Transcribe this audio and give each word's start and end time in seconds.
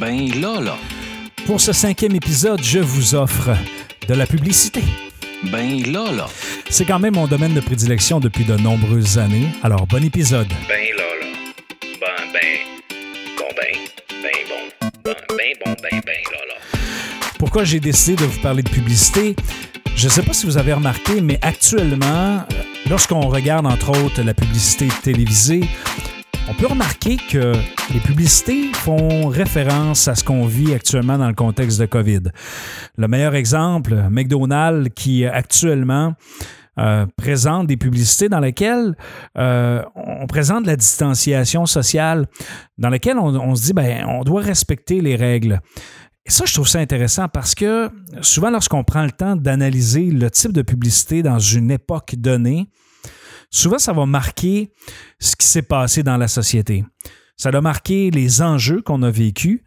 Ben 0.00 0.28
là, 0.40 0.60
là. 0.60 0.76
Pour 1.46 1.60
ce 1.60 1.72
cinquième 1.72 2.16
épisode, 2.16 2.60
je 2.62 2.78
vous 2.78 3.14
offre 3.14 3.50
de 4.08 4.14
la 4.14 4.26
publicité. 4.26 4.82
Ben 5.52 5.82
là, 5.92 6.10
là. 6.10 6.26
C'est 6.68 6.84
quand 6.84 6.98
même 6.98 7.14
mon 7.14 7.26
domaine 7.26 7.54
de 7.54 7.60
prédilection 7.60 8.18
depuis 8.18 8.44
de 8.44 8.56
nombreuses 8.56 9.18
années, 9.18 9.46
alors 9.62 9.86
bon 9.86 10.02
épisode. 10.02 10.48
Ben 10.68 10.88
là, 10.96 11.04
là. 11.20 11.26
Ben, 12.00 12.32
ben. 12.32 12.58
Bon, 13.38 13.44
ben. 13.56 13.78
Ben 14.22 14.30
bon. 14.48 14.90
Ben, 15.04 15.14
ben 15.28 15.52
bon, 15.64 15.76
ben, 15.82 16.00
ben 16.04 16.22
là, 16.32 16.38
là. 16.48 16.78
Pourquoi 17.38 17.64
j'ai 17.64 17.78
décidé 17.78 18.16
de 18.16 18.24
vous 18.24 18.40
parler 18.40 18.62
de 18.62 18.70
publicité? 18.70 19.36
Je 19.94 20.06
ne 20.06 20.10
sais 20.10 20.22
pas 20.22 20.32
si 20.32 20.46
vous 20.46 20.56
avez 20.56 20.72
remarqué, 20.72 21.20
mais 21.20 21.38
actuellement, 21.40 22.42
lorsqu'on 22.90 23.28
regarde 23.28 23.66
entre 23.66 23.90
autres 23.90 24.22
la 24.22 24.34
publicité 24.34 24.88
télévisée, 25.02 25.62
on 26.48 26.54
peut 26.54 26.66
remarquer 26.66 27.16
que 27.16 27.52
les 27.92 28.00
publicités 28.00 28.72
font 28.72 29.28
référence 29.28 30.08
à 30.08 30.14
ce 30.14 30.24
qu'on 30.24 30.46
vit 30.46 30.74
actuellement 30.74 31.18
dans 31.18 31.28
le 31.28 31.34
contexte 31.34 31.80
de 31.80 31.86
COVID. 31.86 32.20
Le 32.96 33.08
meilleur 33.08 33.34
exemple, 33.34 33.94
McDonald's 34.10 34.90
qui 34.94 35.24
actuellement 35.24 36.14
euh, 36.78 37.06
présente 37.16 37.66
des 37.66 37.76
publicités 37.76 38.28
dans 38.28 38.40
lesquelles 38.40 38.96
euh, 39.38 39.82
on 39.94 40.26
présente 40.26 40.66
la 40.66 40.76
distanciation 40.76 41.66
sociale, 41.66 42.26
dans 42.78 42.90
lesquelles 42.90 43.18
on, 43.18 43.34
on 43.34 43.54
se 43.54 43.66
dit 43.66 43.72
ben 43.72 44.04
on 44.08 44.22
doit 44.24 44.42
respecter 44.42 45.00
les 45.00 45.16
règles. 45.16 45.60
Et 46.26 46.30
ça, 46.30 46.44
je 46.46 46.54
trouve 46.54 46.68
ça 46.68 46.78
intéressant 46.78 47.28
parce 47.28 47.54
que 47.54 47.90
souvent, 48.22 48.50
lorsqu'on 48.50 48.82
prend 48.82 49.04
le 49.04 49.12
temps 49.12 49.36
d'analyser 49.36 50.10
le 50.10 50.30
type 50.30 50.52
de 50.52 50.62
publicité 50.62 51.22
dans 51.22 51.38
une 51.38 51.70
époque 51.70 52.14
donnée, 52.16 52.70
souvent, 53.50 53.78
ça 53.78 53.92
va 53.92 54.06
marquer 54.06 54.72
ce 55.18 55.36
qui 55.36 55.46
s'est 55.46 55.62
passé 55.62 56.02
dans 56.02 56.16
la 56.16 56.28
société. 56.28 56.84
Ça 57.36 57.50
va 57.50 57.60
marquer 57.60 58.10
les 58.10 58.42
enjeux 58.42 58.80
qu'on 58.82 59.02
a 59.02 59.10
vécus. 59.10 59.62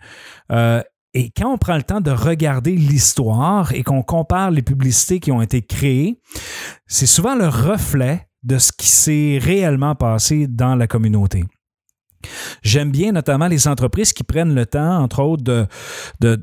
Euh, 0.51 0.81
et 1.13 1.31
quand 1.35 1.51
on 1.51 1.57
prend 1.57 1.75
le 1.75 1.83
temps 1.83 2.01
de 2.01 2.11
regarder 2.11 2.75
l'histoire 2.75 3.71
et 3.73 3.83
qu'on 3.83 4.03
compare 4.03 4.51
les 4.51 4.61
publicités 4.61 5.19
qui 5.19 5.31
ont 5.31 5.41
été 5.41 5.61
créées, 5.61 6.21
c'est 6.85 7.07
souvent 7.07 7.35
le 7.35 7.47
reflet 7.47 8.27
de 8.43 8.57
ce 8.57 8.71
qui 8.71 8.87
s'est 8.87 9.39
réellement 9.41 9.95
passé 9.95 10.47
dans 10.47 10.75
la 10.75 10.87
communauté. 10.87 11.43
J'aime 12.61 12.91
bien 12.91 13.11
notamment 13.11 13.47
les 13.47 13.67
entreprises 13.67 14.13
qui 14.13 14.23
prennent 14.23 14.53
le 14.53 14.65
temps, 14.65 15.01
entre 15.01 15.21
autres, 15.21 15.67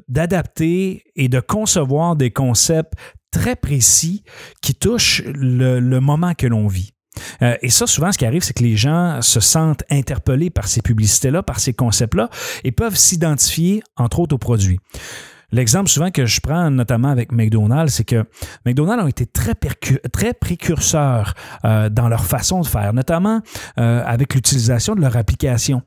d'adapter 0.08 1.02
et 1.14 1.28
de 1.28 1.40
concevoir 1.40 2.16
des 2.16 2.30
concepts 2.30 2.94
très 3.30 3.56
précis 3.56 4.22
qui 4.62 4.74
touchent 4.74 5.22
le 5.24 5.98
moment 5.98 6.34
que 6.34 6.46
l'on 6.46 6.68
vit. 6.68 6.93
Euh, 7.42 7.56
et 7.62 7.70
ça, 7.70 7.86
souvent, 7.86 8.12
ce 8.12 8.18
qui 8.18 8.26
arrive, 8.26 8.42
c'est 8.42 8.54
que 8.54 8.62
les 8.62 8.76
gens 8.76 9.20
se 9.22 9.40
sentent 9.40 9.84
interpellés 9.90 10.50
par 10.50 10.68
ces 10.68 10.82
publicités-là, 10.82 11.42
par 11.42 11.60
ces 11.60 11.72
concepts-là, 11.72 12.30
et 12.64 12.72
peuvent 12.72 12.96
s'identifier, 12.96 13.82
entre 13.96 14.20
autres, 14.20 14.34
aux 14.34 14.38
produits. 14.38 14.80
L'exemple 15.54 15.88
souvent 15.88 16.10
que 16.10 16.26
je 16.26 16.40
prends, 16.40 16.68
notamment 16.68 17.10
avec 17.10 17.30
McDonald's, 17.30 17.94
c'est 17.94 18.04
que 18.04 18.24
McDonald's 18.66 19.04
ont 19.04 19.06
été 19.06 19.24
très, 19.24 19.54
précurseurs 20.34 21.34
euh, 21.64 21.88
dans 21.88 22.08
leur 22.08 22.24
façon 22.24 22.60
de 22.60 22.66
faire, 22.66 22.92
notamment 22.92 23.40
euh, 23.78 24.02
avec 24.04 24.34
l'utilisation 24.34 24.96
de 24.96 25.00
leur 25.00 25.16
application. 25.16 25.82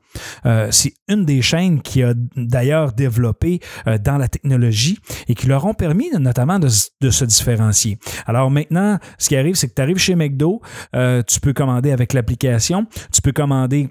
Euh, 0.46 0.68
c'est 0.70 0.94
une 1.06 1.26
des 1.26 1.42
chaînes 1.42 1.82
qui 1.82 2.02
a 2.02 2.14
d'ailleurs 2.34 2.92
développé 2.92 3.60
dans 4.02 4.16
la 4.16 4.28
technologie 4.28 4.98
et 5.28 5.34
qui 5.34 5.46
leur 5.46 5.66
ont 5.66 5.74
permis 5.74 6.08
notamment 6.18 6.58
de, 6.58 6.68
se 6.68 7.24
différencier. 7.26 7.98
Alors 8.26 8.50
maintenant, 8.50 8.98
ce 9.18 9.28
qui 9.28 9.36
arrive, 9.36 9.56
c'est 9.56 9.68
que 9.68 9.74
tu 9.74 9.82
arrives 9.82 9.98
chez 9.98 10.14
McDo, 10.14 10.62
tu 10.94 11.40
peux 11.40 11.52
commander 11.52 11.92
avec 11.92 12.14
l'application, 12.14 12.86
tu 13.12 13.20
peux 13.20 13.32
commander 13.32 13.90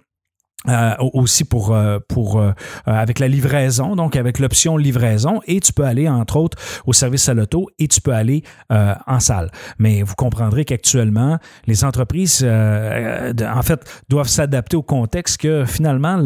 euh, 0.68 0.96
aussi 1.14 1.46
pour, 1.46 1.74
euh, 1.74 2.00
pour 2.10 2.42
euh, 2.42 2.52
avec 2.86 3.20
la 3.20 3.30
livraison, 3.30 3.96
donc 3.96 4.18
avec 4.18 4.40
l'option 4.40 4.76
livraison, 4.76 5.40
et 5.46 5.62
tu 5.62 5.72
peux 5.72 5.86
aller 5.86 6.10
entre 6.10 6.36
autres 6.36 6.58
au 6.86 6.94
service 6.94 7.30
à 7.30 7.36
l'auto 7.36 7.70
et 7.80 7.88
tu 7.88 8.02
peux 8.02 8.12
aller 8.12 8.44
en 8.70 9.20
salle. 9.20 9.50
Mais 9.80 10.02
vous 10.02 10.16
comprendrez 10.16 10.66
qu'actuellement, 10.66 11.38
les 11.68 11.86
entreprises, 11.86 12.44
en 12.44 13.62
fait, 13.62 14.04
doivent 14.10 14.28
s'adapter 14.28 14.76
au 14.76 14.84
contexte 14.84 15.38
que 15.38 15.64
finalement, 15.66 16.18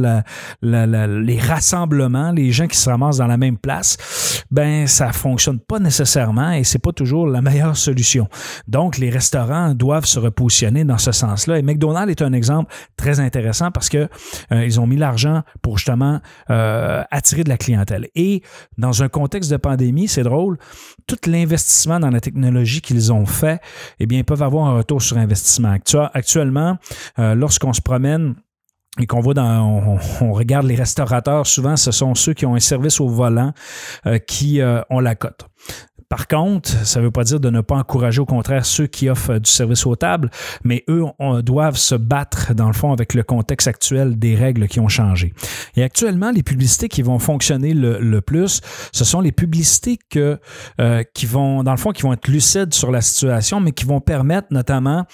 les 0.61 1.39
rassemblements, 1.39 2.31
les 2.31 2.51
gens 2.51 2.67
qui 2.67 2.77
se 2.77 2.89
ramassent 2.89 3.17
dans 3.17 3.27
la 3.27 3.37
même 3.37 3.57
place, 3.57 4.43
ben 4.49 4.87
ça 4.87 5.11
fonctionne 5.11 5.59
pas 5.59 5.79
nécessairement 5.79 6.51
et 6.51 6.63
c'est 6.63 6.79
pas 6.79 6.93
toujours 6.93 7.27
la 7.27 7.41
meilleure 7.41 7.77
solution. 7.77 8.27
Donc, 8.67 8.97
les 8.97 9.09
restaurants 9.09 9.73
doivent 9.75 10.05
se 10.05 10.19
repositionner 10.19 10.83
dans 10.83 10.97
ce 10.97 11.11
sens-là. 11.11 11.59
Et 11.59 11.61
McDonald's 11.61 12.11
est 12.11 12.21
un 12.21 12.33
exemple 12.33 12.73
très 12.97 13.19
intéressant 13.19 13.71
parce 13.71 13.89
que 13.89 14.07
euh, 14.51 14.65
ils 14.65 14.79
ont 14.79 14.87
mis 14.87 14.97
l'argent 14.97 15.43
pour 15.61 15.77
justement 15.77 16.19
euh, 16.49 17.03
attirer 17.11 17.43
de 17.43 17.49
la 17.49 17.57
clientèle. 17.57 18.07
Et 18.15 18.41
dans 18.77 19.03
un 19.03 19.09
contexte 19.09 19.51
de 19.51 19.57
pandémie, 19.57 20.07
c'est 20.07 20.23
drôle, 20.23 20.57
tout 21.07 21.17
l'investissement 21.27 21.99
dans 21.99 22.09
la 22.09 22.19
technologie 22.19 22.81
qu'ils 22.81 23.11
ont 23.13 23.25
fait, 23.25 23.61
eh 23.99 24.05
bien, 24.05 24.19
ils 24.19 24.25
peuvent 24.25 24.43
avoir 24.43 24.67
un 24.67 24.77
retour 24.77 25.01
sur 25.01 25.17
investissement. 25.17 25.75
Actuellement, 26.13 26.77
euh, 27.19 27.35
lorsqu'on 27.35 27.73
se 27.73 27.81
promène 27.81 28.35
et 28.99 29.07
qu'on 29.07 29.21
voit 29.21 29.33
dans, 29.33 29.61
on, 29.61 29.99
on, 30.21 30.33
regarde 30.33 30.65
les 30.65 30.75
restaurateurs, 30.75 31.47
souvent 31.47 31.77
ce 31.77 31.91
sont 31.91 32.13
ceux 32.13 32.33
qui 32.33 32.45
ont 32.45 32.55
un 32.55 32.59
service 32.59 32.99
au 32.99 33.07
volant 33.07 33.53
euh, 34.05 34.17
qui 34.19 34.59
euh, 34.59 34.81
ont 34.89 34.99
la 34.99 35.15
cote. 35.15 35.47
Par 36.11 36.27
contre, 36.27 36.69
ça 36.85 36.99
ne 36.99 37.05
veut 37.05 37.11
pas 37.11 37.23
dire 37.23 37.39
de 37.39 37.49
ne 37.49 37.61
pas 37.61 37.75
encourager 37.75 38.19
au 38.19 38.25
contraire 38.25 38.65
ceux 38.65 38.85
qui 38.85 39.07
offrent 39.07 39.39
du 39.39 39.49
service 39.49 39.85
aux 39.85 39.95
tables, 39.95 40.29
mais 40.65 40.83
eux 40.89 41.05
on, 41.19 41.39
doivent 41.39 41.77
se 41.77 41.95
battre 41.95 42.53
dans 42.53 42.67
le 42.67 42.73
fond 42.73 42.91
avec 42.91 43.13
le 43.13 43.23
contexte 43.23 43.69
actuel 43.69 44.19
des 44.19 44.35
règles 44.35 44.67
qui 44.67 44.81
ont 44.81 44.89
changé. 44.89 45.33
Et 45.77 45.83
actuellement, 45.83 46.31
les 46.31 46.43
publicités 46.43 46.89
qui 46.89 47.01
vont 47.01 47.17
fonctionner 47.17 47.73
le, 47.73 48.19
plus, 48.19 48.59
ce 48.91 49.05
sont 49.05 49.21
les 49.21 49.31
publicités 49.31 49.99
euh, 50.17 51.03
qui 51.13 51.25
vont, 51.25 51.63
dans 51.63 51.71
le 51.71 51.77
fond, 51.77 51.91
qui 51.91 52.01
vont 52.01 52.11
être 52.11 52.27
lucides 52.27 52.73
sur 52.73 52.91
la 52.91 52.99
situation, 52.99 53.61
mais 53.61 53.71
qui 53.71 53.85
vont 53.85 54.01
permettre 54.01 54.47
notamment 54.51 55.05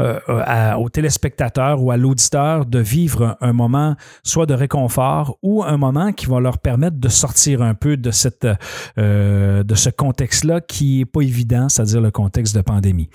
euh, 0.00 0.20
à, 0.28 0.78
aux 0.78 0.90
téléspectateurs 0.90 1.82
ou 1.82 1.92
à 1.92 1.96
l'auditeur 1.96 2.66
de 2.66 2.78
vivre 2.78 3.38
un, 3.40 3.52
un 3.52 3.54
moment 3.54 3.96
soit 4.22 4.46
de 4.46 4.54
réconfort 4.54 5.38
ou 5.42 5.62
un 5.62 5.76
moment 5.76 6.12
qui 6.12 6.26
va 6.26 6.40
leur 6.40 6.58
permettre 6.58 6.98
de 6.98 7.08
sortir 7.08 7.62
un 7.62 7.74
peu 7.74 7.96
de 7.96 8.10
cette 8.10 8.46
euh, 8.98 9.62
de 9.62 9.74
ce 9.74 9.90
contexte 9.90 10.41
là 10.44 10.60
qui 10.60 10.98
n'est 10.98 11.04
pas 11.04 11.22
évident, 11.22 11.68
c'est-à-dire 11.68 12.00
le 12.00 12.10
contexte 12.10 12.54
de 12.54 12.60
pandémie. 12.62 13.08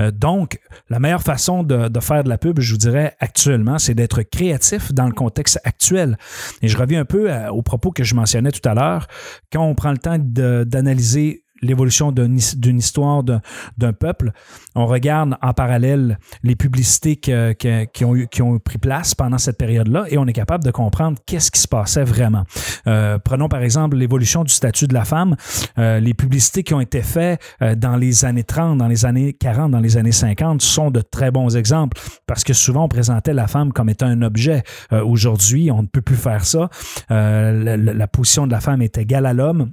Euh, 0.00 0.10
donc, 0.10 0.58
la 0.88 0.98
meilleure 0.98 1.22
façon 1.22 1.62
de, 1.62 1.88
faire 2.00 2.24
de 2.24 2.28
la 2.28 2.38
pub, 2.38 2.60
je 2.60 2.72
vous 2.72 2.78
dirais 2.78 3.14
actuellement, 3.20 3.78
c'est 3.78 3.94
d'être 3.94 4.22
créatif 4.22 4.92
dans 4.92 5.06
le 5.06 5.12
contexte 5.12 5.60
actuel. 5.64 6.18
Et 6.62 6.68
je 6.68 6.76
reviens 6.76 7.00
un 7.00 7.04
peu 7.04 7.32
à, 7.32 7.52
aux 7.52 7.62
propos 7.62 7.90
que 7.90 8.04
je 8.04 8.14
mentionnais 8.14 8.52
tout 8.52 8.66
à 8.68 8.74
l'heure. 8.74 9.06
Quand 9.52 9.64
on 9.64 9.74
prend 9.74 9.92
le 9.92 9.98
temps 9.98 10.18
d'analyser 10.18 11.43
l'évolution 11.62 12.12
d'une 12.12 12.78
histoire 12.78 13.22
d'un 13.22 13.92
peuple. 13.92 14.32
On 14.74 14.86
regarde 14.86 15.36
en 15.40 15.52
parallèle 15.52 16.18
les 16.42 16.56
publicités 16.56 17.16
qui, 17.16 17.32
ont 18.04 18.16
eu, 18.16 18.28
qui 18.28 18.42
ont 18.42 18.58
pris 18.58 18.78
place 18.78 19.14
pendant 19.14 19.38
cette 19.38 19.58
période-là 19.58 20.04
et 20.08 20.18
on 20.18 20.26
est 20.26 20.32
capable 20.32 20.64
de 20.64 20.70
comprendre 20.70 21.18
qu'est-ce 21.26 21.50
qui 21.50 21.60
se 21.60 21.68
passait 21.68 22.04
vraiment. 22.04 22.44
Euh, 22.86 23.18
prenons 23.18 23.48
par 23.48 23.62
exemple 23.62 23.96
l'évolution 23.96 24.44
du 24.44 24.52
statut 24.52 24.86
de 24.86 24.94
la 24.94 25.04
femme. 25.04 25.36
Euh, 25.78 26.00
les 26.00 26.14
publicités 26.14 26.62
qui 26.62 26.74
ont 26.74 26.80
été 26.80 27.02
faites 27.02 27.40
euh, 27.62 27.74
dans 27.74 27.96
les 27.96 28.24
années 28.24 28.44
30, 28.44 28.78
dans 28.78 28.88
les 28.88 29.04
années 29.04 29.32
40, 29.32 29.70
dans 29.70 29.80
les 29.80 29.96
années 29.96 30.12
50 30.12 30.60
sont 30.60 30.90
de 30.90 31.00
très 31.00 31.30
bons 31.30 31.56
exemples 31.56 32.00
parce 32.26 32.44
que 32.44 32.52
souvent 32.52 32.84
on 32.84 32.88
présentait 32.88 33.32
la 33.32 33.46
femme 33.46 33.72
comme 33.72 33.88
étant 33.88 34.06
un 34.06 34.22
objet. 34.22 34.62
Aujourd'hui, 34.90 35.70
on 35.70 35.82
ne 35.82 35.86
peut 35.86 36.02
plus 36.02 36.16
faire 36.16 36.44
ça. 36.44 36.68
La 37.08 38.06
position 38.08 38.46
de 38.46 38.52
la 38.52 38.60
femme 38.60 38.82
est 38.82 38.98
égale 38.98 39.26
à 39.26 39.32
l'homme 39.32 39.72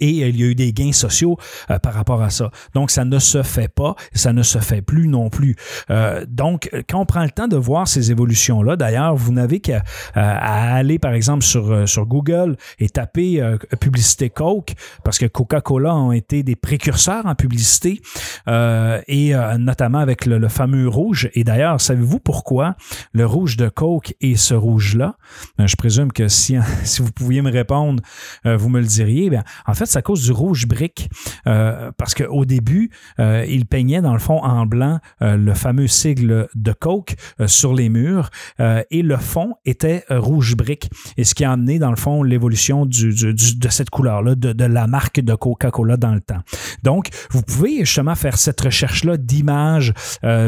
et 0.00 0.08
il 0.08 0.36
y 0.36 0.42
a 0.42 0.46
eu 0.46 0.54
des 0.54 0.72
gains 0.72 0.92
sociaux 0.92 1.38
euh, 1.70 1.78
par 1.78 1.94
rapport 1.94 2.22
à 2.22 2.30
ça. 2.30 2.50
Donc, 2.74 2.90
ça 2.90 3.04
ne 3.04 3.18
se 3.18 3.42
fait 3.42 3.68
pas, 3.68 3.94
ça 4.14 4.32
ne 4.32 4.42
se 4.42 4.58
fait 4.58 4.82
plus 4.82 5.08
non 5.08 5.30
plus. 5.30 5.56
Euh, 5.90 6.24
donc, 6.28 6.70
quand 6.88 7.00
on 7.00 7.06
prend 7.06 7.22
le 7.22 7.30
temps 7.30 7.48
de 7.48 7.56
voir 7.56 7.86
ces 7.88 8.10
évolutions-là, 8.10 8.76
d'ailleurs, 8.76 9.14
vous 9.14 9.32
n'avez 9.32 9.60
qu'à 9.60 9.82
aller, 10.14 10.98
par 10.98 11.12
exemple, 11.12 11.44
sur, 11.44 11.70
euh, 11.70 11.86
sur 11.86 12.06
Google 12.06 12.56
et 12.78 12.88
taper 12.88 13.40
euh, 13.40 13.56
publicité 13.80 14.30
Coke, 14.30 14.74
parce 15.04 15.18
que 15.18 15.26
Coca-Cola 15.26 15.94
ont 15.94 16.12
été 16.12 16.42
des 16.42 16.56
précurseurs 16.56 17.26
en 17.26 17.34
publicité, 17.34 18.00
euh, 18.48 19.00
et 19.08 19.32
notamment 19.58 19.98
avec 19.98 20.26
le, 20.26 20.48
fameux 20.48 20.88
rouge. 20.88 21.30
Et 21.34 21.42
d'ailleurs, 21.42 21.80
savez-vous 21.80 22.20
pourquoi 22.20 22.76
le 23.12 23.26
rouge 23.26 23.56
de 23.56 23.68
Coke 23.68 24.14
est 24.20 24.36
ce 24.36 24.54
rouge-là? 24.54 25.16
je 25.58 25.76
présume 25.76 26.12
que 26.12 26.28
si, 26.28 26.56
si 26.84 27.02
vous 27.02 27.12
pouviez 27.12 27.42
me 27.42 27.50
répondre, 27.50 28.02
vous 28.44 28.68
me 28.68 28.80
le 28.80 28.86
diriez. 28.86 29.30
Bien, 29.30 29.42
en 29.66 29.73
fait, 29.74 29.86
c'est 29.86 29.98
à 29.98 30.02
cause 30.02 30.24
du 30.24 30.32
rouge 30.32 30.66
brique. 30.66 31.08
Euh, 31.46 31.90
parce 31.96 32.14
qu'au 32.14 32.44
début, 32.44 32.90
euh, 33.18 33.44
il 33.48 33.66
peignait 33.66 34.02
dans 34.02 34.12
le 34.12 34.18
fond 34.18 34.38
en 34.42 34.66
blanc 34.66 35.00
euh, 35.22 35.36
le 35.36 35.54
fameux 35.54 35.86
sigle 35.86 36.48
de 36.54 36.72
Coke 36.72 37.14
sur 37.46 37.74
les 37.74 37.88
murs 37.88 38.30
et 38.58 39.02
le 39.02 39.16
fond 39.16 39.54
était 39.64 40.04
rouge 40.10 40.56
brique. 40.56 40.90
Et 41.16 41.24
ce 41.24 41.34
qui 41.34 41.44
a 41.44 41.52
amené 41.52 41.78
dans 41.78 41.90
le 41.90 41.96
fond 41.96 42.22
l'évolution 42.22 42.86
de 42.86 43.68
cette 43.68 43.90
couleur-là, 43.90 44.34
de, 44.34 44.52
de, 44.52 44.64
la 44.64 44.86
marque 44.86 45.20
de 45.20 45.34
Coca-Cola 45.34 45.96
dans 45.96 46.14
le 46.14 46.20
temps. 46.20 46.40
Donc, 46.82 47.08
vous 47.30 47.42
pouvez 47.42 47.80
justement 47.80 48.14
faire 48.14 48.36
cette 48.36 48.60
recherche-là 48.60 49.16
d'images, 49.16 49.92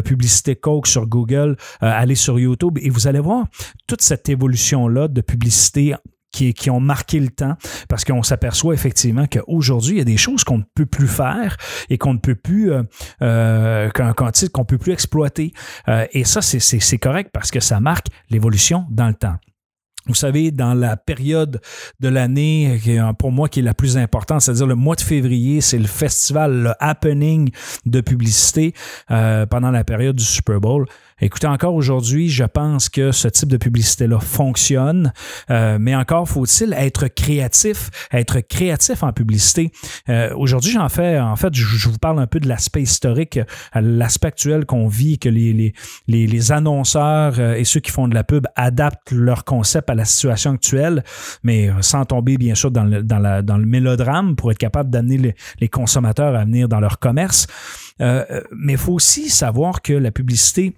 publicité 0.05 0.57
Coke 0.57 0.87
sur 0.87 1.07
Google, 1.07 1.57
aller 1.81 2.15
sur 2.15 2.39
YouTube 2.39 2.79
et 2.81 2.91
vous 2.91 3.07
allez 3.07 3.21
voir 3.21 3.47
toute 3.87 4.03
cette 4.03 4.29
évolution-là 4.29 5.09
de 5.09 5.21
publicité 5.21 5.95
qui, 6.37 6.53
qui, 6.53 6.71
ont 6.71 6.81
marqué 6.81 7.19
le 7.19 7.29
temps 7.29 7.57
parce 7.89 8.05
qu'on 8.05 8.23
s'aperçoit 8.23 8.75
effectivement 8.75 9.27
qu'aujourd'hui, 9.27 9.95
il 9.95 9.99
y 9.99 10.03
a 10.03 10.05
des 10.05 10.19
choses 10.19 10.45
qu'on 10.45 10.59
ne 10.59 10.65
peut 10.75 10.87
plus 10.87 11.09
faire 11.09 11.57
et 11.89 11.97
qu'on 11.97 12.13
ne 12.13 12.19
peut 12.19 12.35
plus 12.35 12.73
euh, 12.73 12.83
euh, 13.23 13.89
qu'on 14.53 14.65
peut 14.65 14.79
plus 14.79 14.93
exploiter. 14.93 15.53
Euh, 15.89 16.07
et 16.13 16.25
ça, 16.25 16.43
c'est 16.43 16.99
correct 16.99 17.31
parce 17.33 17.51
que 17.51 17.61
ça 17.61 17.81
marque 17.81 18.09
l'évolution 18.29 18.87
dans 18.91 19.09
le 19.09 19.15
temps. 19.15 19.37
Vous 20.07 20.15
savez, 20.15 20.53
dans 20.53 20.75
la 20.75 20.97
période 20.97 21.61
de 21.99 22.09
l'année, 22.09 22.81
pour 23.19 23.33
moi, 23.33 23.49
qui 23.49 23.59
est 23.59 23.63
la 23.63 23.75
plus 23.75 23.99
importante, 23.99 24.41
c'est-à-dire 24.41 24.67
le 24.67 24.77
mois 24.77 24.95
de 24.95 25.01
février, 25.01 25.61
c'est 25.61 25.79
le 25.79 25.87
festival, 25.87 26.63
le 26.63 26.73
happening 26.79 27.51
de 27.87 28.01
publicité 28.01 28.73
euh, 29.11 29.47
pendant 29.47 29.73
la 29.73 29.83
période 29.83 30.15
du 30.15 30.25
Super 30.25 30.61
Bowl. 30.61 30.87
Écoutez, 31.21 31.47
encore 31.47 31.75
aujourd'hui, 31.75 32.29
je 32.29 32.45
pense 32.45 32.89
que 32.89 33.11
ce 33.11 33.29
type 33.29 33.49
de 33.49 33.57
publicité-là 33.57 34.21
fonctionne, 34.21 35.13
euh, 35.51 35.79
mais 35.81 35.97
encore 35.97 36.29
faut-il 36.29 36.75
être 36.75 37.09
créatif, 37.09 37.91
être 38.13 38.41
créatif 38.41 39.03
en 39.03 39.13
publicité. 39.13 39.73
Euh, 40.11 40.35
aujourd'hui, 40.37 40.73
j'en 40.73 40.89
fais, 40.91 41.19
en 41.19 41.37
fait, 41.37 41.55
je, 41.55 41.89
vous 41.89 41.99
parle 41.99 42.19
un 42.19 42.27
peu 42.27 42.39
de 42.39 42.49
l'aspect 42.49 42.83
historique, 42.83 43.41
l'aspect 43.75 44.29
actuel 44.29 44.67
qu'on 44.67 44.89
vit, 44.89 45.19
que 45.19 45.31
les, 45.31 45.53
les, 45.53 45.73
les, 46.07 46.27
les 46.27 46.53
annonceurs 46.53 47.41
et 47.41 47.65
ceux 47.65 47.81
qui 47.81 47.91
font 47.91 48.09
de 48.09 48.15
la 48.15 48.25
pub 48.25 48.47
adaptent 48.55 49.13
leur 49.13 49.45
concept 49.45 49.89
à 49.91 49.95
la 49.95 50.05
situation 50.05 50.53
actuelle, 50.53 51.03
mais 51.43 51.71
euh, 51.71 51.83
sans 51.83 52.05
tomber 52.05 52.37
bien 52.37 52.55
sûr 52.55 52.71
dans 52.71 52.85
le, 52.85 53.03
dans 53.03 53.19
la, 53.19 53.43
dans 53.43 53.59
le 53.59 53.67
mélodrame 53.67 54.37
pour 54.37 54.51
être 54.51 54.59
capable 54.59 54.91
d'amener 54.91 55.35
les, 55.61 55.69
consommateurs 55.69 56.35
à 56.35 56.45
venir 56.45 56.69
dans 56.69 56.81
leur 56.81 56.99
commerce. 56.99 57.47
Euh, 58.01 58.25
euh, 58.31 58.43
mais 58.57 58.73
il 58.73 58.79
faut 58.79 58.93
aussi 58.93 59.29
savoir 59.31 59.83
que 59.83 59.93
la 59.93 60.11
publicité 60.11 60.75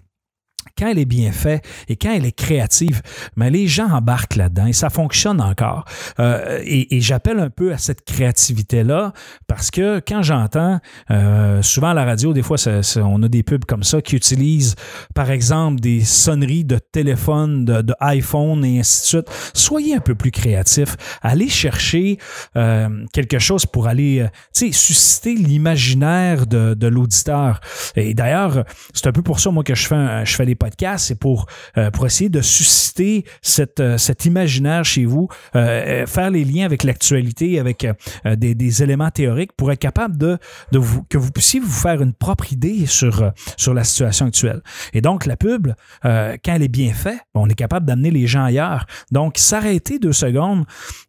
quand 0.79 0.89
elle 0.89 0.99
est 0.99 1.05
bien 1.05 1.33
faite 1.33 1.65
et 1.89 1.97
quand 1.97 2.13
elle 2.13 2.25
est 2.25 2.33
créative, 2.33 3.03
mais 3.37 3.51
les 3.51 3.67
gens 3.67 3.91
embarquent 3.91 4.37
là-dedans 4.37 4.67
et 4.67 4.73
ça 4.73 4.91
fonctionne 4.91 5.41
encore. 5.41 5.85
Euh, 6.21 6.61
et, 6.65 7.01
j'appelle 7.01 7.39
un 7.39 7.51
peu 7.51 7.73
à 7.73 7.79
cette 7.79 8.05
créativité-là 8.05 9.13
parce 9.47 9.71
que 9.71 10.01
quand 10.07 10.23
j'entends 10.23 10.81
euh, 11.11 11.63
souvent 11.63 11.89
à 11.89 11.95
la 11.95 12.05
radio, 12.05 12.33
des 12.33 12.43
fois, 12.43 12.57
on 12.97 13.23
a 13.23 13.29
des 13.29 13.43
pubs 13.43 13.65
comme 13.65 13.83
ça 13.83 14.03
qui 14.03 14.17
utilisent, 14.17 14.75
par 15.15 15.31
exemple, 15.31 15.81
des 15.81 16.01
sonneries 16.01 16.65
de 16.65 16.79
téléphone, 16.79 17.65
de, 17.65 17.95
iPhone 18.01 18.65
et 18.65 18.81
ainsi 18.81 19.03
de 19.03 19.07
suite. 19.07 19.31
Soyez 19.55 19.95
un 19.95 20.01
peu 20.01 20.15
plus 20.15 20.31
créatif. 20.31 20.97
Allez 21.23 21.49
chercher 21.49 22.19
euh, 22.57 22.89
quelque 23.13 23.39
chose 23.39 23.65
pour 23.65 23.87
aller 23.87 24.27
susciter 24.53 25.35
l'imaginaire 25.35 26.47
de, 26.47 26.89
l'auditeur. 26.89 27.61
Et 27.97 28.15
d'ailleurs, 28.15 28.65
c'est 28.93 29.07
un 29.07 29.13
peu 29.13 29.23
pour 29.23 29.41
ça, 29.41 29.51
moi, 29.51 29.63
que 29.63 29.75
je 29.75 29.87
fais, 29.87 30.25
je 30.25 30.35
fais 30.35 30.47
les 30.49 30.55
podcast, 30.55 31.07
c'est 31.07 31.19
pour, 31.19 31.47
euh, 31.77 31.91
pour 31.91 32.07
essayer 32.07 32.31
de 32.31 32.41
susciter 32.41 33.25
cette, 33.43 33.81
euh, 33.81 33.99
cet 33.99 34.25
imaginaire 34.25 34.85
chez 34.85 35.05
vous, 35.05 35.29
euh, 35.55 36.07
faire 36.07 36.31
les 36.31 36.45
liens 36.45 36.65
avec 36.65 36.83
l'actualité, 36.83 37.61
avec 37.61 37.87
des, 38.25 38.55
des, 38.55 38.83
éléments 38.83 39.11
théoriques 39.11 39.53
pour 39.53 39.71
être 39.73 39.79
capable 39.79 40.17
de, 40.17 40.39
de 40.73 40.79
vous, 40.79 41.03
que 41.05 41.19
vous 41.19 41.31
puissiez 41.31 41.61
vous 41.61 41.71
faire 41.71 42.03
une 42.03 42.13
propre 42.13 42.53
idée 42.53 42.87
sur, 42.87 43.33
sur 43.57 43.75
la 43.75 43.85
situation 43.85 44.27
actuelle. 44.27 44.63
Et 44.93 45.01
donc, 45.01 45.27
la 45.27 45.37
pub, 45.37 45.69
quand 46.03 46.39
elle 46.47 46.63
est 46.63 46.69
bien 46.69 46.93
faite, 46.93 47.21
on 47.35 47.49
est 47.49 47.55
capable 47.55 47.87
d'amener 47.87 48.11
les 48.11 48.27
gens 48.27 48.45
ailleurs. 48.45 48.87
Donc, 49.11 49.39
s'arrêter 49.39 49.99
deux 49.99 50.13
secondes, 50.13 50.65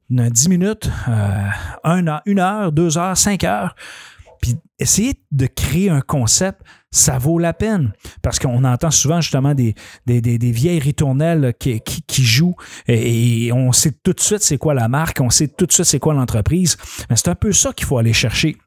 dix 0.10 0.50
minutes, 0.50 0.90
un 1.08 2.22
une 2.26 2.40
heure, 2.40 2.72
deux 2.72 2.98
heures, 2.98 3.18
cinq 3.18 3.44
heures, 3.44 3.76
puis 4.42 4.56
essayer 4.80 5.22
de 5.32 5.48
créer 5.48 5.90
un 5.90 6.02
concept, 6.02 6.62
ça 6.92 7.18
vaut 7.18 7.40
la 7.40 7.54
peine. 7.54 7.94
Parce 8.22 8.40
qu'on 8.40 8.64
entend 8.64 8.92
souvent 8.92 9.22
justement 9.22 9.54
des, 9.54 9.76
des, 10.06 10.22
des, 10.22 10.52
vieilles 10.52 10.80
ritournelles 10.80 11.54
qui, 11.60 11.82
qui, 11.82 12.24
jouent 12.24 12.56
et, 12.88 13.52
on 13.54 13.72
sait 13.72 13.92
tout 13.92 14.14
de 14.14 14.20
suite 14.20 14.42
c'est 14.42 14.58
quoi 14.58 14.74
la 14.74 14.88
marque, 14.88 15.20
on 15.22 15.30
sait 15.30 15.48
tout 15.48 15.66
de 15.66 15.72
suite 15.72 15.86
c'est 15.86 16.00
quoi 16.00 16.14
l'entreprise. 16.14 16.78
Mais 17.10 17.16
c'est 17.16 17.30
un 17.30 17.36
peu 17.36 17.52
ça 17.52 17.74
qu'il 17.74 17.86
faut 17.86 17.98
aller 17.98 18.14
chercher. 18.14 18.58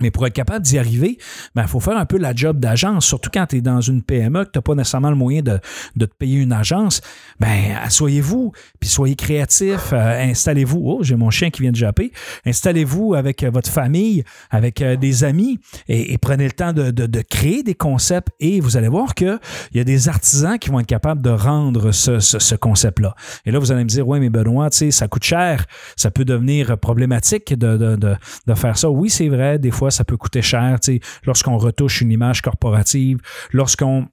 Mais 0.00 0.10
pour 0.10 0.26
être 0.26 0.34
capable 0.34 0.64
d'y 0.64 0.78
arriver, 0.78 1.18
il 1.18 1.50
ben, 1.54 1.66
faut 1.66 1.80
faire 1.80 1.96
un 1.96 2.06
peu 2.06 2.18
la 2.18 2.34
job 2.34 2.58
d'agence, 2.58 3.06
surtout 3.06 3.30
quand 3.32 3.46
tu 3.46 3.56
es 3.56 3.60
dans 3.60 3.80
une 3.80 4.02
PME, 4.02 4.44
que 4.44 4.50
tu 4.50 4.58
n'as 4.58 4.62
pas 4.62 4.74
nécessairement 4.74 5.10
le 5.10 5.16
moyen 5.16 5.42
de, 5.42 5.58
de 5.96 6.06
te 6.06 6.14
payer 6.14 6.38
une 6.38 6.52
agence. 6.52 7.00
Ben, 7.38 7.76
asseyez-vous, 7.82 8.52
puis 8.78 8.88
soyez 8.88 9.14
créatifs, 9.14 9.92
euh, 9.92 10.30
installez-vous. 10.30 10.82
Oh, 10.84 10.98
j'ai 11.02 11.16
mon 11.16 11.30
chien 11.30 11.50
qui 11.50 11.62
vient 11.62 11.70
de 11.70 11.76
japper. 11.76 12.12
Installez-vous 12.46 13.14
avec 13.14 13.42
euh, 13.42 13.50
votre 13.50 13.70
famille, 13.70 14.24
avec 14.50 14.82
euh, 14.82 14.96
des 14.96 15.24
amis, 15.24 15.58
et, 15.88 16.16
prenez 16.18 16.44
le 16.44 16.52
temps 16.52 16.72
de, 16.72 16.90
de, 16.90 17.22
créer 17.22 17.62
des 17.62 17.74
concepts. 17.74 18.28
Et 18.40 18.60
vous 18.60 18.76
allez 18.76 18.88
voir 18.88 19.14
qu'il 19.14 19.38
y 19.74 19.80
a 19.80 19.84
des 19.84 20.08
artisans 20.08 20.58
qui 20.58 20.70
vont 20.70 20.80
être 20.80 20.86
capables 20.86 21.22
de 21.22 21.30
rendre 21.30 21.92
ce, 21.92 22.18
ce, 22.20 22.38
ce 22.38 22.54
concept-là. 22.54 23.14
Et 23.46 23.50
là, 23.50 23.58
vous 23.58 23.72
allez 23.72 23.84
me 23.84 23.88
dire, 23.88 24.06
ouais, 24.06 24.20
mais 24.20 24.30
Benoît, 24.30 24.68
ça 24.70 25.08
coûte 25.08 25.24
cher, 25.24 25.64
ça 25.96 26.10
peut 26.10 26.24
devenir 26.24 26.78
problématique 26.78 27.58
de, 27.58 27.76
de 27.76 28.54
faire 28.54 28.76
ça. 28.76 28.90
Oui, 28.90 29.10
c'est 29.10 29.28
vrai, 29.28 29.58
des 29.58 29.70
fois, 29.70 29.89
ça 29.90 30.04
peut 30.04 30.16
coûter 30.16 30.42
cher. 30.42 30.78
Lorsqu'on 31.24 31.58
retouche 31.58 32.00
une 32.00 32.10
image 32.10 32.42
corporative, 32.42 33.18
lorsqu'on 33.52 34.08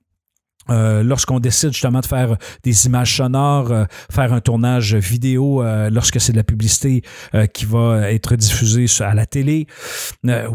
euh, 0.69 1.03
lorsqu'on 1.03 1.39
décide 1.39 1.71
justement 1.71 2.01
de 2.01 2.05
faire 2.05 2.35
des 2.63 2.85
images 2.87 3.15
sonores, 3.15 3.71
euh, 3.71 3.85
faire 4.11 4.33
un 4.33 4.41
tournage 4.41 4.95
vidéo 4.95 5.63
euh, 5.63 5.89
lorsque 5.89 6.19
c'est 6.19 6.33
de 6.33 6.37
la 6.37 6.43
publicité 6.43 7.01
qui 7.53 7.65
va 7.65 8.11
être 8.11 8.35
diffusée 8.35 8.85
à 8.99 9.13
la 9.13 9.25
télé, 9.25 9.67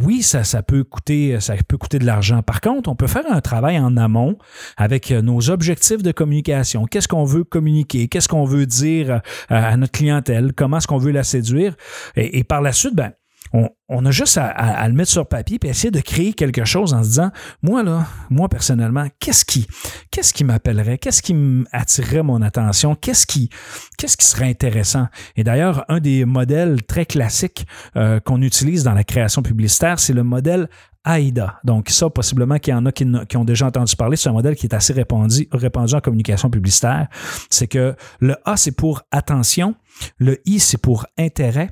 oui, 0.02 0.22
ça, 0.22 0.44
ça 0.44 0.62
peut 0.62 0.84
coûter, 0.84 1.38
ça 1.40 1.54
peut 1.66 1.76
coûter 1.76 1.98
de 1.98 2.06
l'argent. 2.06 2.42
Par 2.42 2.60
contre, 2.60 2.90
on 2.90 2.96
peut 2.96 3.06
faire 3.06 3.24
un 3.30 3.40
travail 3.40 3.78
en 3.78 3.96
amont 3.96 4.36
avec 4.76 5.10
nos 5.10 5.50
objectifs 5.50 6.02
de 6.02 6.12
communication. 6.12 6.86
Qu'est-ce 6.86 7.08
qu'on 7.08 7.24
veut 7.24 7.44
communiquer? 7.44 8.08
Qu'est-ce 8.08 8.28
qu'on 8.28 8.44
veut 8.44 8.66
dire 8.66 9.20
à 9.48 9.76
notre 9.76 9.92
clientèle? 9.92 10.52
Comment 10.54 10.78
est-ce 10.78 10.86
qu'on 10.86 10.98
veut 10.98 11.12
la 11.12 11.24
séduire? 11.24 11.76
Et, 12.16 12.38
et 12.38 12.44
par 12.44 12.62
la 12.62 12.72
suite, 12.72 12.94
ben 12.94 13.12
on, 13.52 14.06
a 14.06 14.10
juste 14.10 14.38
à, 14.38 14.88
le 14.88 14.94
mettre 14.94 15.10
sur 15.10 15.26
papier 15.26 15.58
et 15.62 15.68
essayer 15.68 15.90
de 15.90 16.00
créer 16.00 16.32
quelque 16.32 16.64
chose 16.64 16.94
en 16.94 17.02
se 17.02 17.08
disant, 17.08 17.30
moi 17.62 17.82
là, 17.82 18.06
moi 18.30 18.48
personnellement, 18.48 19.06
qu'est-ce 19.18 19.44
qui, 19.44 19.66
qu'est-ce 20.10 20.32
qui 20.32 20.44
m'appellerait, 20.44 20.98
qu'est-ce 20.98 21.22
qui 21.22 21.34
attirerait 21.72 22.22
mon 22.22 22.40
attention, 22.42 22.94
qu'est-ce 22.94 23.26
qui, 23.26 23.50
qu'est-ce 23.98 24.16
qui 24.16 24.26
serait 24.26 24.48
intéressant? 24.48 25.06
Et 25.36 25.44
d'ailleurs, 25.44 25.84
un 25.88 26.00
des 26.00 26.24
modèles 26.24 26.82
très 26.84 27.04
classiques 27.04 27.66
euh, 27.96 28.20
qu'on 28.20 28.40
utilise 28.40 28.84
dans 28.84 28.94
la 28.94 29.04
création 29.04 29.42
publicitaire, 29.42 29.98
c'est 29.98 30.14
le 30.14 30.22
modèle 30.22 30.68
AIDA. 31.04 31.58
Donc 31.64 31.90
ça, 31.90 32.08
possiblement 32.10 32.58
qu'il 32.58 32.72
y 32.72 32.76
en 32.76 32.86
a 32.86 32.92
qui, 32.92 33.04
ont 33.36 33.44
déjà 33.44 33.66
entendu 33.66 33.96
parler, 33.96 34.16
c'est 34.16 34.28
un 34.28 34.32
modèle 34.32 34.54
qui 34.54 34.66
est 34.66 34.74
assez 34.74 34.92
répandu, 34.92 35.48
répandu 35.52 35.94
en 35.94 36.00
communication 36.00 36.48
publicitaire. 36.48 37.08
C'est 37.50 37.66
que 37.66 37.94
le 38.20 38.36
A, 38.44 38.56
c'est 38.56 38.72
pour 38.72 39.02
attention, 39.10 39.74
le 40.18 40.40
I, 40.46 40.60
c'est 40.60 40.78
pour 40.78 41.06
intérêt, 41.18 41.70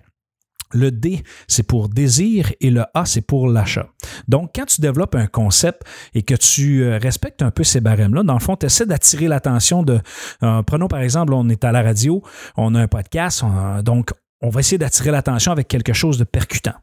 le 0.72 0.90
D, 0.90 1.22
c'est 1.48 1.62
pour 1.62 1.88
désir 1.88 2.52
et 2.60 2.70
le 2.70 2.84
A, 2.94 3.04
c'est 3.04 3.20
pour 3.20 3.48
l'achat. 3.48 3.88
Donc, 4.28 4.50
quand 4.54 4.66
tu 4.66 4.80
développes 4.80 5.14
un 5.14 5.26
concept 5.26 5.82
et 6.14 6.22
que 6.22 6.34
tu 6.34 6.82
euh, 6.82 6.98
respectes 6.98 7.42
un 7.42 7.50
peu 7.50 7.64
ces 7.64 7.80
barèmes-là, 7.80 8.22
dans 8.22 8.34
le 8.34 8.40
fond, 8.40 8.56
tu 8.56 8.66
essaies 8.66 8.86
d'attirer 8.86 9.28
l'attention 9.28 9.82
de... 9.82 10.00
Euh, 10.42 10.62
prenons 10.62 10.88
par 10.88 11.00
exemple, 11.00 11.32
on 11.34 11.48
est 11.48 11.64
à 11.64 11.72
la 11.72 11.82
radio, 11.82 12.22
on 12.56 12.74
a 12.74 12.80
un 12.80 12.88
podcast, 12.88 13.44
donc 13.84 14.10
on 14.42 14.48
va 14.48 14.60
essayer 14.60 14.78
d'attirer 14.78 15.10
l'attention 15.10 15.52
avec 15.52 15.68
quelque 15.68 15.92
chose 15.92 16.18
de 16.18 16.24
percutant. 16.24 16.74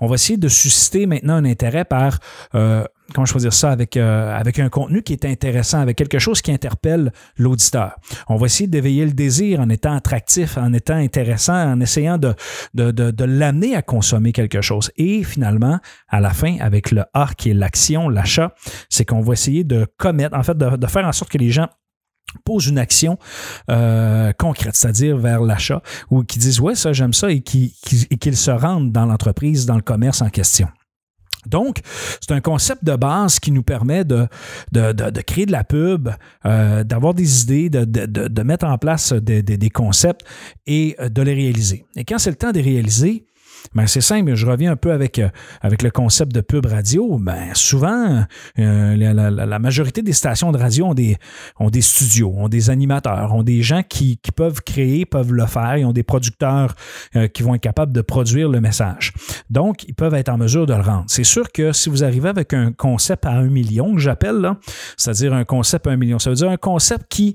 On 0.00 0.06
va 0.06 0.14
essayer 0.16 0.36
de 0.36 0.48
susciter 0.48 1.06
maintenant 1.06 1.34
un 1.34 1.44
intérêt 1.44 1.84
par, 1.84 2.18
euh, 2.54 2.84
comment 3.12 3.24
choisir 3.24 3.52
ça, 3.52 3.70
avec, 3.70 3.96
euh, 3.96 4.36
avec 4.36 4.58
un 4.58 4.68
contenu 4.68 5.02
qui 5.02 5.12
est 5.12 5.24
intéressant, 5.24 5.80
avec 5.80 5.96
quelque 5.96 6.18
chose 6.18 6.42
qui 6.42 6.50
interpelle 6.50 7.12
l'auditeur. 7.36 7.96
On 8.28 8.36
va 8.36 8.46
essayer 8.46 8.66
d'éveiller 8.66 9.04
le 9.04 9.12
désir 9.12 9.60
en 9.60 9.68
étant 9.68 9.94
attractif, 9.94 10.58
en 10.58 10.72
étant 10.72 10.96
intéressant, 10.96 11.54
en 11.54 11.80
essayant 11.80 12.18
de, 12.18 12.34
de, 12.74 12.90
de, 12.90 13.10
de 13.10 13.24
l'amener 13.24 13.76
à 13.76 13.82
consommer 13.82 14.32
quelque 14.32 14.60
chose. 14.60 14.90
Et 14.96 15.22
finalement, 15.22 15.78
à 16.08 16.20
la 16.20 16.30
fin, 16.30 16.56
avec 16.60 16.90
le 16.90 17.04
A 17.14 17.28
qui 17.36 17.50
est 17.50 17.54
l'action, 17.54 18.08
l'achat, 18.08 18.54
c'est 18.88 19.04
qu'on 19.04 19.20
va 19.20 19.34
essayer 19.34 19.62
de 19.62 19.86
commettre, 19.98 20.36
en 20.36 20.42
fait, 20.42 20.58
de, 20.58 20.76
de 20.76 20.86
faire 20.88 21.06
en 21.06 21.12
sorte 21.12 21.30
que 21.30 21.38
les 21.38 21.50
gens 21.50 21.68
pose 22.44 22.66
une 22.66 22.78
action 22.78 23.18
euh, 23.70 24.32
concrète, 24.38 24.76
c'est-à-dire 24.76 25.16
vers 25.16 25.40
l'achat, 25.40 25.82
ou 26.10 26.22
qui 26.22 26.38
disent 26.38 26.60
ouais 26.60 26.74
ça 26.74 26.92
j'aime 26.92 27.12
ça 27.12 27.30
et 27.30 27.40
qui, 27.40 27.74
qu'ils 28.20 28.36
se 28.36 28.50
rendent 28.50 28.92
dans 28.92 29.06
l'entreprise, 29.06 29.66
dans 29.66 29.76
le 29.76 29.82
commerce 29.82 30.22
en 30.22 30.30
question. 30.30 30.68
Donc, 31.46 31.80
c'est 32.22 32.32
un 32.32 32.40
concept 32.40 32.84
de 32.84 32.96
base 32.96 33.38
qui 33.38 33.52
nous 33.52 33.62
permet 33.62 34.04
de, 34.04 34.26
de, 34.72 34.92
de, 34.92 35.20
créer 35.20 35.44
de 35.44 35.52
la 35.52 35.62
pub, 35.62 36.08
euh, 36.46 36.84
d'avoir 36.84 37.12
des 37.12 37.42
idées, 37.42 37.68
de, 37.68 38.42
mettre 38.42 38.64
en 38.64 38.78
place 38.78 39.12
des, 39.12 39.42
des 39.42 39.70
concepts 39.70 40.24
et 40.66 40.96
de 40.98 41.20
les 41.20 41.34
réaliser. 41.34 41.84
Et 41.96 42.04
quand 42.04 42.18
c'est 42.18 42.30
le 42.30 42.36
temps 42.36 42.50
de 42.50 42.60
les 42.60 42.62
réaliser, 42.62 43.26
ben, 43.74 43.86
c'est 43.86 44.00
simple, 44.00 44.34
je 44.34 44.46
reviens 44.46 44.72
un 44.72 44.76
peu 44.76 44.92
avec, 44.92 45.18
euh, 45.18 45.28
avec 45.60 45.82
le 45.82 45.90
concept 45.90 46.32
de 46.32 46.40
pub 46.40 46.66
radio. 46.66 47.18
Ben, 47.18 47.54
souvent, 47.54 48.24
euh, 48.58 48.96
la, 48.96 49.58
majorité 49.58 50.02
des 50.02 50.12
stations 50.12 50.52
de 50.52 50.58
radio 50.58 50.86
ont 50.86 50.94
des, 50.94 51.16
ont 51.58 51.70
des 51.70 51.80
studios, 51.80 52.32
ont 52.36 52.48
des 52.48 52.70
animateurs, 52.70 53.34
ont 53.34 53.42
des 53.42 53.62
gens 53.62 53.82
qui, 53.82 54.18
qui 54.18 54.32
peuvent 54.32 54.62
créer, 54.62 55.06
peuvent 55.06 55.32
le 55.32 55.46
faire. 55.46 55.78
Ils 55.78 55.84
ont 55.84 55.92
des 55.92 56.02
producteurs 56.02 56.74
euh, 57.16 57.28
qui 57.28 57.42
vont 57.42 57.54
être 57.54 57.62
capables 57.62 57.92
de 57.92 58.02
produire 58.02 58.48
le 58.48 58.60
message. 58.60 59.12
Donc, 59.50 59.84
ils 59.84 59.94
peuvent 59.94 60.14
être 60.14 60.28
en 60.28 60.38
mesure 60.38 60.66
de 60.66 60.74
le 60.74 60.82
rendre. 60.82 61.04
C'est 61.08 61.24
sûr 61.24 61.50
que 61.50 61.72
si 61.72 61.88
vous 61.88 62.04
arrivez 62.04 62.28
avec 62.28 62.52
un 62.52 62.72
concept 62.72 63.26
à 63.26 63.30
un 63.30 63.48
million, 63.48 63.94
que 63.94 64.00
j'appelle, 64.00 64.52
c'est-à-dire 64.96 65.32
un 65.32 65.44
concept 65.44 65.86
à 65.86 65.90
un 65.90 65.96
million, 65.96 66.18
ça 66.18 66.30
veut 66.30 66.36
dire 66.36 66.50
un 66.50 66.56
concept 66.56 67.06
qui 67.08 67.34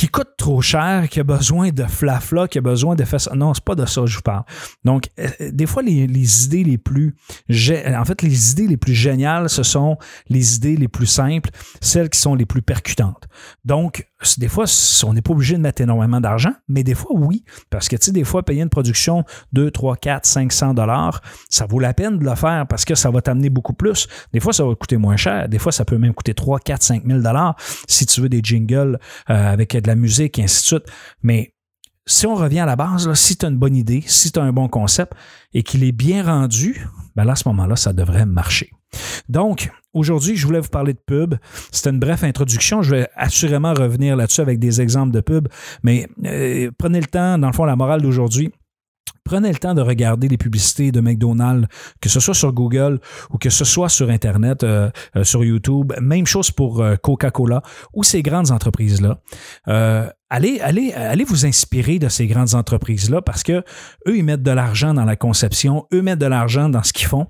qui 0.00 0.08
coûte 0.08 0.30
trop 0.38 0.62
cher, 0.62 1.10
qui 1.10 1.20
a 1.20 1.24
besoin 1.24 1.68
de 1.68 1.84
flafla, 1.84 2.48
qui 2.48 2.56
a 2.56 2.62
besoin 2.62 2.94
de 2.94 3.04
faire 3.04 3.20
ça. 3.20 3.34
Non, 3.34 3.52
c'est 3.52 3.62
pas 3.62 3.74
de 3.74 3.84
ça 3.84 4.00
que 4.00 4.06
je 4.06 4.16
vous 4.16 4.22
parle. 4.22 4.44
Donc, 4.82 5.10
euh, 5.18 5.28
des 5.52 5.66
fois, 5.66 5.82
les, 5.82 6.06
les 6.06 6.46
idées 6.46 6.64
les 6.64 6.78
plus, 6.78 7.14
en 7.50 8.04
fait, 8.06 8.22
les 8.22 8.52
idées 8.52 8.66
les 8.66 8.78
plus 8.78 8.94
géniales, 8.94 9.50
ce 9.50 9.62
sont 9.62 9.98
les 10.30 10.56
idées 10.56 10.78
les 10.78 10.88
plus 10.88 11.04
simples, 11.04 11.50
celles 11.82 12.08
qui 12.08 12.18
sont 12.18 12.34
les 12.34 12.46
plus 12.46 12.62
percutantes. 12.62 13.28
Donc, 13.66 14.08
des 14.38 14.48
fois, 14.48 14.64
on 15.04 15.12
n'est 15.12 15.20
pas 15.20 15.32
obligé 15.32 15.56
de 15.56 15.60
mettre 15.60 15.82
énormément 15.82 16.20
d'argent, 16.20 16.52
mais 16.66 16.82
des 16.82 16.94
fois, 16.94 17.10
oui. 17.14 17.44
Parce 17.68 17.90
que, 17.90 17.96
tu 17.96 18.06
sais, 18.06 18.12
des 18.12 18.24
fois, 18.24 18.42
payer 18.42 18.62
une 18.62 18.70
production 18.70 19.24
2, 19.52 19.70
3, 19.70 19.96
4, 19.96 20.24
500 20.24 20.72
dollars, 20.72 21.20
ça 21.50 21.66
vaut 21.66 21.78
la 21.78 21.92
peine 21.92 22.18
de 22.18 22.24
le 22.24 22.34
faire 22.36 22.66
parce 22.66 22.86
que 22.86 22.94
ça 22.94 23.10
va 23.10 23.20
t'amener 23.20 23.50
beaucoup 23.50 23.74
plus. 23.74 24.08
Des 24.32 24.40
fois, 24.40 24.54
ça 24.54 24.64
va 24.64 24.74
coûter 24.74 24.96
moins 24.96 25.16
cher. 25.18 25.46
Des 25.46 25.58
fois, 25.58 25.72
ça 25.72 25.84
peut 25.84 25.98
même 25.98 26.14
coûter 26.14 26.32
3, 26.32 26.58
4, 26.60 26.82
5 26.82 27.06
000 27.06 27.20
dollars 27.20 27.54
si 27.86 28.06
tu 28.06 28.22
veux 28.22 28.30
des 28.30 28.40
jingles 28.42 28.98
euh, 29.28 29.52
avec 29.52 29.76
de 29.76 29.89
la 29.90 29.96
musique 29.96 30.38
et 30.38 30.44
ainsi 30.44 30.62
de 30.62 30.66
suite. 30.66 30.92
Mais 31.22 31.54
si 32.06 32.26
on 32.26 32.34
revient 32.34 32.60
à 32.60 32.66
la 32.66 32.76
base, 32.76 33.12
si 33.14 33.36
tu 33.36 33.46
as 33.46 33.48
une 33.48 33.58
bonne 33.58 33.76
idée, 33.76 34.02
si 34.06 34.32
tu 34.32 34.38
as 34.38 34.42
un 34.42 34.52
bon 34.52 34.68
concept 34.68 35.12
et 35.52 35.62
qu'il 35.62 35.84
est 35.84 35.92
bien 35.92 36.24
rendu, 36.24 36.86
ben 37.14 37.24
là, 37.24 37.32
à 37.32 37.36
ce 37.36 37.48
moment-là, 37.48 37.76
ça 37.76 37.92
devrait 37.92 38.26
marcher. 38.26 38.70
Donc, 39.28 39.70
aujourd'hui, 39.92 40.36
je 40.36 40.46
voulais 40.46 40.60
vous 40.60 40.68
parler 40.68 40.92
de 40.92 40.98
pub. 40.98 41.34
C'était 41.70 41.90
une 41.90 42.00
brève 42.00 42.24
introduction. 42.24 42.82
Je 42.82 42.96
vais 42.96 43.08
assurément 43.14 43.74
revenir 43.74 44.16
là-dessus 44.16 44.40
avec 44.40 44.58
des 44.58 44.80
exemples 44.80 45.12
de 45.12 45.20
pub, 45.20 45.48
mais 45.82 46.08
euh, 46.24 46.70
prenez 46.78 47.00
le 47.00 47.06
temps, 47.06 47.38
dans 47.38 47.46
le 47.46 47.52
fond, 47.52 47.64
la 47.64 47.76
morale 47.76 48.02
d'aujourd'hui, 48.02 48.50
Prenez 49.30 49.52
le 49.52 49.58
temps 49.58 49.74
de 49.74 49.80
regarder 49.80 50.26
les 50.26 50.36
publicités 50.36 50.90
de 50.90 51.00
McDonald's, 51.00 51.68
que 52.00 52.08
ce 52.08 52.18
soit 52.18 52.34
sur 52.34 52.52
Google 52.52 52.98
ou 53.30 53.38
que 53.38 53.48
ce 53.48 53.64
soit 53.64 53.88
sur 53.88 54.10
Internet, 54.10 54.64
euh, 54.64 54.90
euh, 55.14 55.22
sur 55.22 55.44
YouTube. 55.44 55.92
Même 56.00 56.26
chose 56.26 56.50
pour 56.50 56.84
Coca-Cola 57.00 57.62
ou 57.94 58.02
ces 58.02 58.22
grandes 58.22 58.50
entreprises-là 58.50 59.20
allez, 60.30 60.60
allez, 60.60 60.92
allez 60.92 61.24
vous 61.24 61.44
inspirer 61.44 61.98
de 61.98 62.08
ces 62.08 62.26
grandes 62.28 62.54
entreprises-là 62.54 63.20
parce 63.20 63.42
que 63.42 63.64
eux, 64.06 64.16
ils 64.16 64.24
mettent 64.24 64.42
de 64.42 64.50
l'argent 64.52 64.94
dans 64.94 65.04
la 65.04 65.16
conception, 65.16 65.86
eux 65.92 66.02
mettent 66.02 66.20
de 66.20 66.26
l'argent 66.26 66.68
dans 66.68 66.82
ce 66.84 66.92
qu'ils 66.92 67.08
font. 67.08 67.26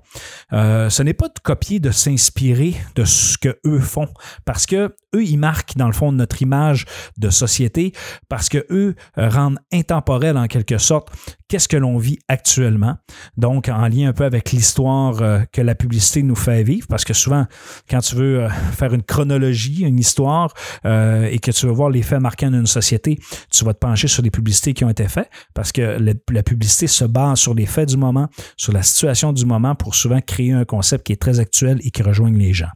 Euh, 0.53 0.89
ce 0.89 1.01
n'est 1.01 1.15
pas 1.15 1.27
de 1.27 1.39
copier, 1.43 1.79
de 1.79 1.89
s'inspirer 1.91 2.75
de 2.95 3.03
ce 3.03 3.37
que 3.37 3.59
eux 3.65 3.79
font 3.79 4.07
parce 4.45 4.67
que 4.67 4.95
eux, 5.15 5.23
ils 5.23 5.37
marquent 5.37 5.75
dans 5.75 5.87
le 5.87 5.93
fond 5.93 6.11
notre 6.11 6.41
image 6.41 6.85
de 7.17 7.29
société 7.29 7.91
parce 8.29 8.47
que 8.47 8.65
eux 8.69 8.95
euh, 9.17 9.29
rendent 9.29 9.59
intemporel 9.73 10.37
en 10.37 10.47
quelque 10.47 10.77
sorte 10.77 11.09
qu'est-ce 11.49 11.67
que 11.67 11.77
l'on 11.77 11.97
vit 11.97 12.19
actuellement. 12.29 12.95
Donc, 13.35 13.67
en 13.67 13.87
lien 13.87 14.09
un 14.09 14.13
peu 14.13 14.23
avec 14.23 14.51
l'histoire 14.51 15.21
euh, 15.21 15.39
que 15.51 15.61
la 15.61 15.75
publicité 15.75 16.23
nous 16.23 16.35
fait 16.35 16.63
vivre 16.63 16.87
parce 16.87 17.03
que 17.03 17.13
souvent, 17.13 17.45
quand 17.89 17.99
tu 17.99 18.15
veux 18.15 18.47
faire 18.73 18.93
une 18.93 19.03
chronologie, 19.03 19.81
une 19.81 19.99
histoire 19.99 20.53
et 20.85 21.39
que 21.39 21.51
tu 21.51 21.65
veux 21.65 21.71
voir 21.71 21.89
les 21.89 22.03
faits 22.03 22.21
marquants 22.21 22.51
d'une 22.51 22.67
société, 22.67 22.90
tu 22.99 23.65
vas 23.65 23.73
te 23.73 23.79
pencher 23.79 24.07
sur 24.07 24.23
les 24.23 24.31
publicités 24.31 24.73
qui 24.73 24.83
ont 24.83 24.89
été 24.89 25.07
faites 25.07 25.29
parce 25.53 25.71
que 25.71 25.97
la 26.31 26.43
publicité 26.43 26.87
se 26.87 27.05
base 27.05 27.39
sur 27.39 27.53
les 27.53 27.65
faits 27.65 27.89
du 27.89 27.97
moment, 27.97 28.27
sur 28.57 28.73
la 28.73 28.83
situation 28.83 29.33
du 29.33 29.45
moment 29.45 29.75
pour 29.75 29.95
souvent 29.95 30.21
créer 30.21 30.51
un 30.51 30.65
concept 30.65 31.05
qui 31.05 31.13
est 31.13 31.21
très 31.21 31.39
actuel 31.39 31.79
et 31.83 31.91
qui 31.91 32.03
rejoigne 32.03 32.37
les 32.37 32.53
gens. 32.53 32.69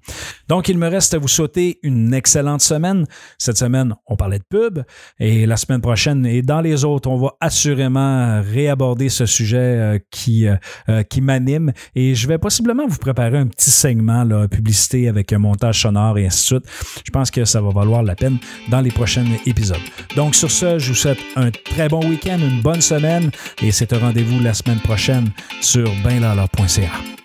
Donc, 0.47 0.69
il 0.69 0.77
me 0.77 0.87
reste 0.87 1.13
à 1.13 1.17
vous 1.17 1.27
souhaiter 1.27 1.79
une 1.83 2.13
excellente 2.13 2.61
semaine. 2.61 3.05
Cette 3.37 3.57
semaine, 3.57 3.95
on 4.07 4.15
parlait 4.15 4.39
de 4.39 4.43
pub 4.43 4.83
et 5.19 5.45
la 5.45 5.57
semaine 5.57 5.81
prochaine 5.81 6.25
et 6.25 6.41
dans 6.41 6.61
les 6.61 6.85
autres, 6.85 7.09
on 7.09 7.17
va 7.17 7.33
assurément 7.39 8.41
réaborder 8.41 9.09
ce 9.09 9.25
sujet 9.25 9.57
euh, 9.57 9.99
qui, 10.11 10.47
euh, 10.47 10.55
euh, 10.89 11.03
qui 11.03 11.21
m'anime 11.21 11.71
et 11.95 12.15
je 12.15 12.27
vais 12.27 12.37
possiblement 12.37 12.87
vous 12.87 12.97
préparer 12.97 13.37
un 13.37 13.47
petit 13.47 13.71
segment, 13.71 14.23
là, 14.23 14.47
publicité 14.47 15.07
avec 15.07 15.33
un 15.33 15.39
montage 15.39 15.81
sonore 15.81 16.17
et 16.17 16.25
ainsi 16.25 16.53
de 16.53 16.59
suite. 16.59 17.01
Je 17.05 17.11
pense 17.11 17.31
que 17.31 17.45
ça 17.45 17.61
va 17.61 17.69
valoir 17.69 18.03
la 18.03 18.15
peine 18.15 18.37
dans 18.69 18.81
les 18.81 18.91
prochains 18.91 19.25
épisodes. 19.45 19.77
Donc 20.15 20.35
sur 20.35 20.51
ce, 20.51 20.79
je 20.79 20.89
vous 20.89 20.95
souhaite 20.95 21.19
un 21.35 21.51
très 21.51 21.89
bon 21.89 22.05
week-end, 22.07 22.37
une 22.39 22.61
bonne 22.61 22.81
semaine 22.81 23.31
et 23.61 23.71
c'est 23.71 23.93
un 23.93 23.99
rendez-vous 23.99 24.39
la 24.39 24.53
semaine 24.53 24.79
prochaine 24.79 25.29
sur 25.61 25.91
benlala.ca. 26.03 27.24